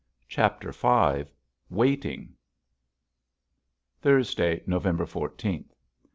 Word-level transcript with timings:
CHAPTER 0.27 0.71
V 0.71 1.25
WAITING 1.69 2.33
Thursday, 3.99 4.63
November 4.65 5.05
fourteenth. 5.05 5.75